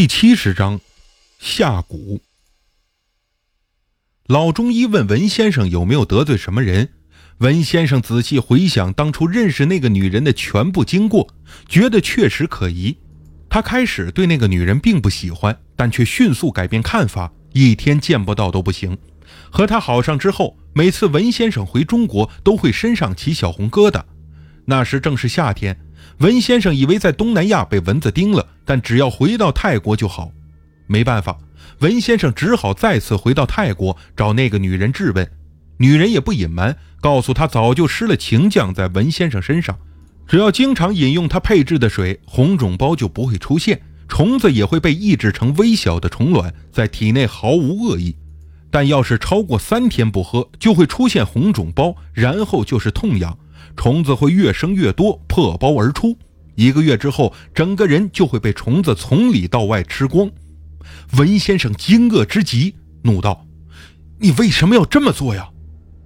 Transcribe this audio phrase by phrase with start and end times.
[0.00, 0.80] 第七十章，
[1.38, 2.20] 下蛊。
[4.28, 6.88] 老中医问文先生有没有得罪什么人。
[7.40, 11.28] 文先生仔细回想当初认识那个女人的全部经过，
[11.68, 12.96] 觉得确实可疑。
[13.50, 18.96] 他开始对那个女人并不喜欢，但却迅速改变看法，一天见不到都不行。
[19.50, 24.02] 和她好上之后，每次文先生回中国都会身上起小红疙瘩。
[24.64, 25.78] 那时正是夏天。
[26.18, 30.30] 文先生以为在东南亚被蚊子叮了，但只要回到泰国就好。
[30.86, 31.38] 没办法，
[31.80, 35.30] 文先生只好再次回到泰国找那个女人质问。
[35.78, 39.78] 女人也不隐瞒，告诉他早就施了情降在文先生身上，
[40.26, 48.16] 只要经常饮用他配制的水，红肿包就不会出现，虫子也会被抑制成微小的虫卵，在体内毫无恶意。
[48.70, 53.38] 但要是超过三天不喝，就会出现红肿包，然后就是痛痒。
[53.76, 56.16] 虫子会越生越多，破包而出。
[56.56, 60.30] 一个月之后，整个人就会被虫子从里到外吃光。
[61.16, 63.46] 文先生惊愕之极，怒道
[64.20, 65.48] ：“你为什么要这么做呀？”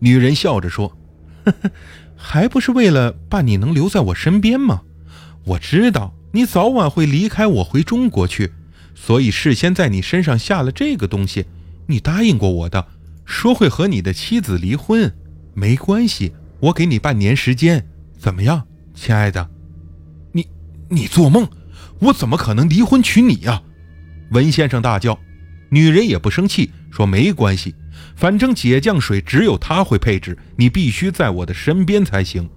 [0.00, 0.96] 女人笑着说
[1.46, 1.70] ：“呵呵，
[2.16, 4.82] 还不是为了把你能留在我身边吗？
[5.44, 8.52] 我知道你早晚会离开我回中国去，
[8.94, 11.46] 所以事先在你身上下了这个东西。
[11.86, 12.86] 你答应过我的，
[13.24, 15.14] 说会和你的妻子离婚。
[15.54, 16.32] 没关系。”
[16.62, 17.84] 我给你半年时间，
[18.16, 19.50] 怎么样，亲爱的？
[20.30, 20.46] 你
[20.88, 21.44] 你做梦！
[21.98, 23.60] 我怎么可能离婚娶你呀？
[24.30, 25.18] 文先生大叫。
[25.70, 27.74] 女人也不生气，说没关系，
[28.14, 32.48] 反正解降水只有他会配置，你必须在我的身边才行。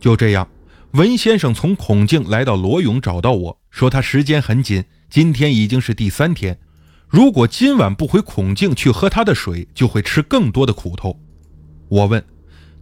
[0.00, 0.48] 就这样，
[0.94, 6.58] 文先生从孔敬来到罗勇，找到我说他时间很紧，今天已经是第三天，
[7.06, 11.16] 如果今晚不回孔敬去喝他的水，就会吃更多的苦头。
[11.88, 12.20] 我问。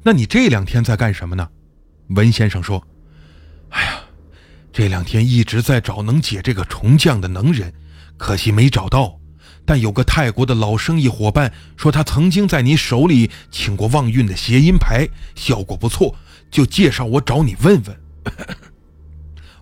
[0.09, 1.47] 那你这两天在干什么呢？
[2.17, 2.83] 文先生说
[3.69, 4.01] ：“哎呀，
[4.73, 7.71] 这两天一直在找能解这个虫降的能人，
[8.17, 9.21] 可惜没找到。
[9.67, 16.17] 但有个泰国的老生意伙伴说，他曾经在你手里请过旺运的谐音牌，效果不错，
[16.51, 18.01] 就介绍我找你问问。”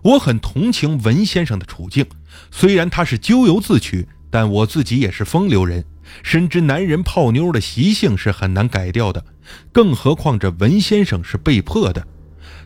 [0.01, 2.05] 我很同情文先生的处境，
[2.51, 5.83] 虽然他是咎由自取，但我自己也是风流人。
[6.23, 9.25] 深知男人泡妞的习性是很难改掉的，
[9.71, 12.05] 更何况这文先生是被迫的。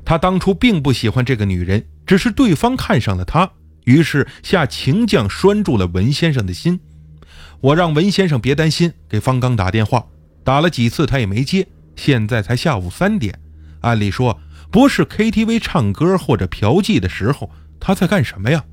[0.03, 3.52] 他当初并不喜欢这个女人，只是对方看上了他，
[3.86, 6.80] 于是下情将拴住了文先生的心。
[7.59, 10.08] 我让文先生别担心，给方刚打电话，
[10.44, 11.68] 打了几次他也没接。
[11.96, 13.38] 现在才下午三点，
[13.81, 14.40] 按理说
[14.72, 18.64] 不是 KTV 唱歌或者嫖妓的时候，他在干什么呀？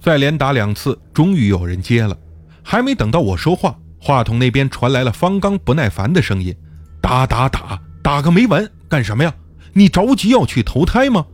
[0.00, 2.16] 再连打两次，终于有人接了。
[2.62, 6.54] 还没等到我说话，话筒那边传来了方刚不耐烦的声音
[7.06, 9.32] ：“打打打，打个没完，干什么呀？
[9.74, 11.24] 你着急要去投胎吗？”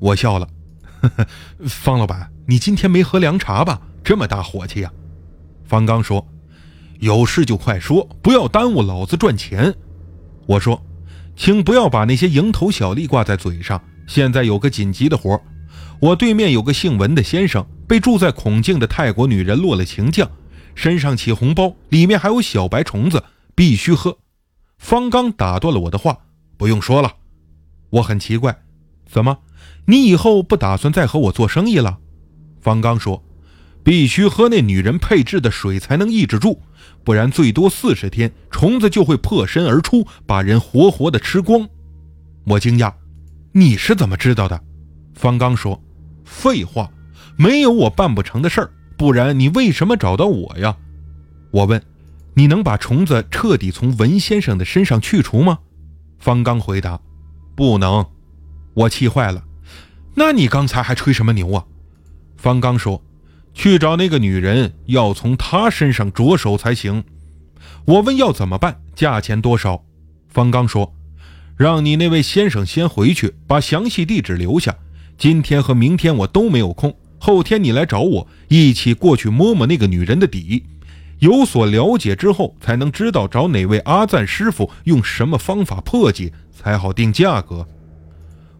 [0.00, 0.46] 我笑了，
[1.00, 1.26] 呵呵，
[1.66, 3.80] 方老板，你今天没喝凉茶吧？
[4.04, 4.92] 这么大火气呀？
[5.64, 6.28] 方刚说
[7.00, 9.74] ：“有事就快说，不要耽误老子赚钱。”
[10.44, 10.84] 我说
[11.34, 13.82] ：“请不要把那些蝇头小利挂在嘴上。
[14.06, 15.40] 现在有个紧急的活，
[16.00, 20.30] 我对面有个姓文的先生，被住在孔敬的泰国女人落了情降。”
[20.76, 23.24] 身上起红包，里面还有小白虫子，
[23.54, 24.18] 必须喝。
[24.78, 26.18] 方刚打断了我的话
[26.56, 27.12] ：“不用说了。”
[27.90, 28.56] 我很奇怪，
[29.06, 29.38] 怎么，
[29.86, 31.98] 你以后不打算再和我做生意了？
[32.60, 33.22] 方刚说
[33.82, 36.62] ：“必须喝那女人配制的水才能抑制住，
[37.04, 41.68] 不然最多四十天，虫子就会破身而出，把人活活的吃光。”
[42.46, 42.92] 我惊讶
[43.52, 44.60] ：“你是怎么知道的？”
[45.14, 45.82] 方刚说
[46.24, 46.90] ：“废话，
[47.36, 50.76] 没有我办不成的事儿。”不然你为什么找到我呀？
[51.52, 51.80] 我问，
[52.38, 55.58] 你能把虫子彻底从文先生的身上去除吗？
[56.20, 57.00] 方刚回答，
[57.56, 58.06] 不能。
[58.74, 59.42] 我气坏了，
[60.14, 61.64] 那你刚才还吹什么牛啊？
[62.36, 63.02] 方刚说，
[63.54, 67.02] 去找那个女人，要从她身上着手才行。
[67.84, 69.82] 我问要怎么办，价钱多少？
[70.28, 70.94] 方刚说，
[71.56, 74.76] 让你那位先生先回去，把详细地址留下。
[75.16, 76.96] 今天和明天我都没有空。
[77.18, 80.62] 后天你来找我，一起过去摸摸那个女人的底，
[81.18, 87.66] 有所了解之后，才能知道找哪位阿赞师傅，用什么方法破解，才好定价格。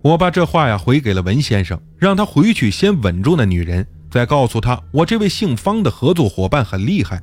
[0.03, 7.23] 我把这话呀回给了文先生，让他回去先稳住那女人，再告诉他，我这位姓方的合作伙伴很厉害，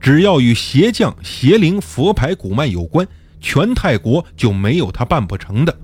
[0.00, 3.06] 只要与邪将、邪灵、佛牌、古曼有关，
[3.40, 5.76] 全泰国就没有他办不成的。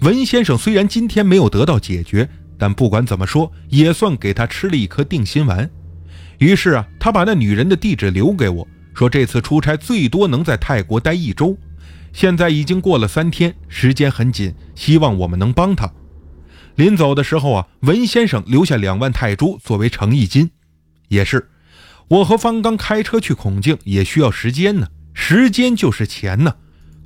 [0.00, 2.28] 文先生虽然今天没有得到解决。
[2.58, 5.68] 但不管怎么说，也算给他吃了一颗定心丸。
[6.42, 11.56] 于是啊，他把那女人的地址留给我，说这次出差最多能在泰国待一周。
[12.12, 15.88] 现在已经过了三天，时间很紧，希望我们能帮他。
[16.74, 20.50] 临走的时候啊，文先生留下两万泰铢作为诚意金。
[21.06, 21.48] 也是，
[22.08, 26.56] 我和方刚开车去孔径也需要时间呢，时间就是钱呢。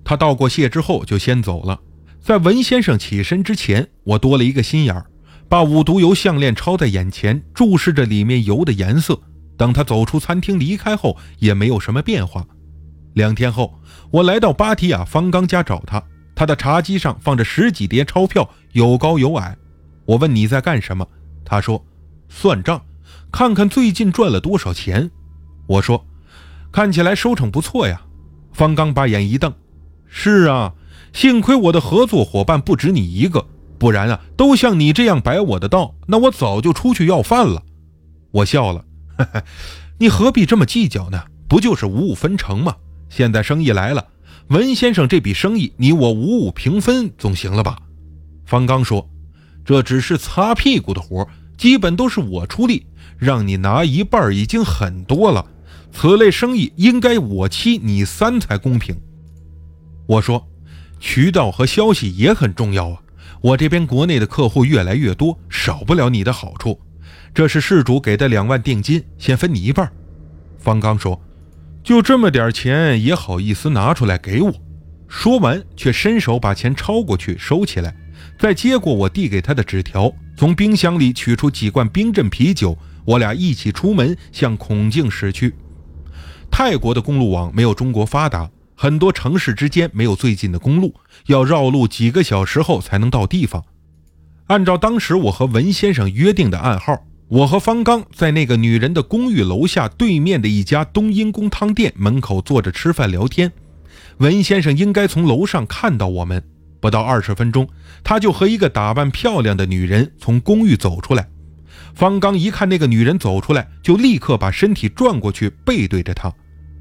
[0.02, 1.78] 他道过谢之后就先走了。
[2.22, 5.04] 在文先生起身之前，我多了一个心眼儿，
[5.48, 9.20] 把五毒油项链抄在眼前，注视着里面油的颜色。
[9.56, 12.46] 等他走出餐厅离开后，也没有什么变化。
[13.14, 16.02] 两天后，我来到巴提亚方刚家找他，
[16.34, 19.56] 他的茶几上放着十几叠钞票，有高有矮。
[20.04, 21.08] 我问你在干什么，
[21.44, 21.82] 他说
[22.28, 22.84] 算账，
[23.32, 25.10] 看看最近赚了多少钱。
[25.66, 26.04] 我说
[26.70, 28.02] 看起来收成不错呀。
[28.52, 29.54] 方刚把眼一瞪，
[30.06, 30.74] 是啊。
[31.12, 33.46] 幸亏我的合作伙伴不止你一个，
[33.78, 37.62] 不然啊，都像你这样摆我的道，那我早就出去要饭了。
[38.30, 38.84] 我笑了，
[39.16, 39.42] 哈 哈
[39.98, 41.22] 你何必这么计较呢？
[41.48, 42.76] 不就是五五分成吗？
[43.08, 44.06] 现在生意来了，
[44.48, 47.78] 文先生这笔生意你我五五平分总行了吧？
[48.44, 49.08] 方刚说
[49.64, 51.26] ：“这只是擦屁股的活，
[51.56, 52.86] 基本都是我出力，
[53.18, 55.46] 让你拿一半已经很多了。
[55.92, 58.96] 此类生意应该我七你三才公平。”
[60.06, 60.46] 我说。
[60.98, 63.02] 渠道和消息也很重要啊！
[63.40, 66.80] 我这边国内的客户越来越多，少不了你的好处。
[67.34, 69.90] 这是事主给的两万定金，先分你一半。
[70.58, 71.20] 方刚说
[71.84, 74.52] ：“就这么点钱，也好意思拿出来给我？”
[75.06, 77.94] 说完，却伸手把钱抄过去收起来，
[78.38, 82.76] 再接过我递给他的纸条，从冰箱里取出几罐冰镇啤酒。
[83.04, 85.54] 我俩一起出门向孔径驶去。
[86.50, 88.50] 泰国的公路网没有中国发达。
[88.78, 90.94] 很多城市之间没有最近的公路，
[91.26, 93.64] 要绕路几个小时后才能到地方。
[94.48, 103.50] 按照当时我和文先生约定的暗号，我和方刚在那个女人的公寓楼下对面的一家冬阴功汤店门口坐着吃饭聊天。
[104.18, 106.44] 文先生应该从楼上看到我们。
[106.78, 107.66] 不到二十分钟，
[108.04, 111.26] 他就和一个打扮漂亮的女人从公寓走出来。
[111.94, 116.32] 方刚一看那个女人走出来，就立刻把身体转过去，背对着她。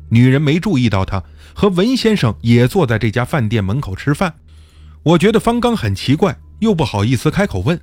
[0.09, 1.23] 女人没注意到他
[1.53, 4.33] 和文先生也坐在这家饭店门口吃饭。
[5.03, 7.79] 我觉得方刚很奇怪，又不好意思开口问。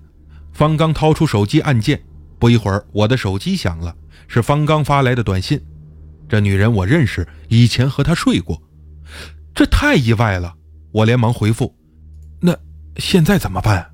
[0.53, 2.03] 方刚掏出手机按键，
[2.39, 3.95] 不一会儿，我的手机响了，
[4.29, 5.61] 是方刚发来的短信。
[6.29, 8.63] 这女人我认识，以前和她睡过，
[9.55, 10.55] 这太意外了。
[10.93, 11.75] 我连忙回复
[12.41, 12.57] ：“那
[12.97, 13.91] 现在怎么办？”